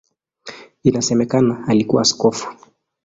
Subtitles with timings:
[0.83, 2.57] Inasemekana alikuwa askofu.